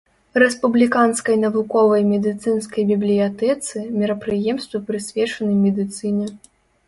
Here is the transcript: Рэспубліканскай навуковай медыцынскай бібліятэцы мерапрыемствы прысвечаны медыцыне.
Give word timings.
Рэспубліканскай 0.43 1.35
навуковай 1.41 2.03
медыцынскай 2.11 2.83
бібліятэцы 2.93 3.75
мерапрыемствы 3.99 4.77
прысвечаны 4.87 5.53
медыцыне. 5.65 6.27